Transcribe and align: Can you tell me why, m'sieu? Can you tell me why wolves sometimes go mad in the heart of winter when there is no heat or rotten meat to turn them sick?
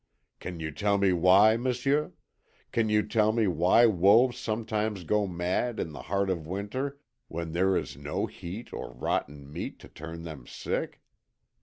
Can 0.39 0.59
you 0.59 0.71
tell 0.71 0.97
me 0.97 1.13
why, 1.13 1.57
m'sieu? 1.57 2.13
Can 2.71 2.89
you 2.89 3.03
tell 3.07 3.31
me 3.31 3.45
why 3.45 3.85
wolves 3.85 4.39
sometimes 4.39 5.03
go 5.03 5.27
mad 5.27 5.79
in 5.79 5.91
the 5.91 6.01
heart 6.01 6.31
of 6.31 6.47
winter 6.47 6.99
when 7.27 7.51
there 7.51 7.77
is 7.77 7.95
no 7.97 8.25
heat 8.25 8.73
or 8.73 8.93
rotten 8.95 9.53
meat 9.53 9.77
to 9.77 9.87
turn 9.87 10.23
them 10.23 10.47
sick? 10.47 11.01